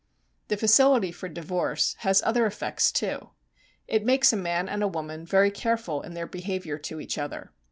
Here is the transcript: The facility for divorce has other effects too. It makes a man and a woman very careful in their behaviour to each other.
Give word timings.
The 0.47 0.57
facility 0.57 1.11
for 1.11 1.29
divorce 1.29 1.93
has 1.99 2.23
other 2.25 2.47
effects 2.47 2.91
too. 2.91 3.29
It 3.87 4.03
makes 4.03 4.33
a 4.33 4.35
man 4.35 4.67
and 4.67 4.81
a 4.81 4.87
woman 4.87 5.27
very 5.27 5.51
careful 5.51 6.01
in 6.01 6.15
their 6.15 6.25
behaviour 6.25 6.79
to 6.79 6.99
each 6.99 7.19
other. 7.19 7.51